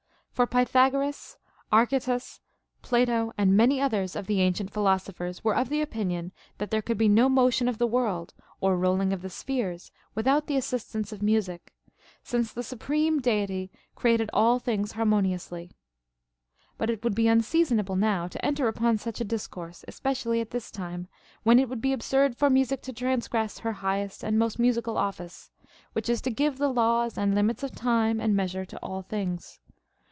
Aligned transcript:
For 0.33 0.47
Pythagoras, 0.47 1.37
Archytas, 1.71 2.39
Plato, 2.81 3.31
and 3.37 3.55
many 3.55 3.79
others 3.79 4.15
of 4.15 4.25
the 4.25 4.41
ancient 4.41 4.71
philosophers, 4.71 5.43
were 5.43 5.55
of 5.55 5.71
opinion, 5.71 6.31
that 6.57 6.71
there 6.71 6.81
could 6.81 6.97
be 6.97 7.07
no 7.07 7.29
motion 7.29 7.67
of 7.67 7.77
the 7.77 7.87
Avorld 7.87 8.33
or 8.59 8.75
rolling 8.75 9.13
of 9.13 9.21
the 9.21 9.29
spheres 9.29 9.91
without 10.15 10.47
the 10.47 10.55
assistance 10.55 11.11
of 11.11 11.21
music, 11.21 11.71
since 12.23 12.51
the 12.51 12.63
Supreme 12.63 13.19
Deity 13.19 13.69
created 13.93 14.31
all 14.33 14.57
things 14.57 14.93
harmoniously. 14.93 15.69
But• 16.79 16.89
Odyss. 16.91 16.97
I. 16.97 16.97
152. 16.97 16.97
CONCERNING 16.97 16.97
MUSIC. 16.97 17.03
135 17.03 17.03
it 17.03 17.03
would 17.03 17.15
be 17.15 17.27
unseasonable 17.27 17.95
now 17.95 18.27
to 18.27 18.43
enter 18.43 18.67
upon 18.67 18.97
such 18.97 19.21
a 19.21 19.23
dis 19.23 19.45
course, 19.45 19.85
especially 19.87 20.41
at 20.41 20.49
this 20.49 20.71
time, 20.71 21.07
when 21.43 21.59
it 21.59 21.69
would 21.69 21.81
be 21.81 21.93
absurd 21.93 22.35
for 22.35 22.49
Music 22.49 22.81
to 22.81 22.91
transgress 22.93 23.59
her 23.59 23.73
highest 23.73 24.23
and 24.23 24.39
most 24.39 24.57
musical 24.57 24.97
office, 24.97 25.51
which 25.93 26.09
is 26.09 26.19
to 26.21 26.31
give 26.31 26.57
the 26.57 26.69
laws 26.73 27.15
and 27.15 27.35
limits 27.35 27.61
of 27.61 27.75
time 27.75 28.19
and 28.19 28.35
measure 28.35 28.65
to 28.65 28.79
all 28.79 29.03
things. 29.03 29.59